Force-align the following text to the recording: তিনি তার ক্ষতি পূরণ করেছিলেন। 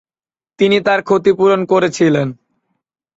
তিনি 0.59 0.77
তার 0.85 0.99
ক্ষতি 1.03 1.31
পূরণ 1.33 1.61
করেছিলেন। 1.65 2.27